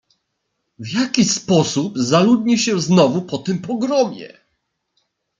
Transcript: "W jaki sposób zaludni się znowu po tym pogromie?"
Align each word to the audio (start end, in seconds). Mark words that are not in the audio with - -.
"W 0.79 0.89
jaki 0.93 1.25
sposób 1.25 1.97
zaludni 1.99 2.57
się 2.59 2.81
znowu 2.81 3.21
po 3.21 3.37
tym 3.37 3.59
pogromie?" 3.59 4.33